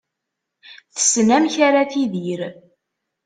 Tessen 0.95 1.29
amek 1.35 1.55
ara 1.67 1.83
tidir. 1.91 2.41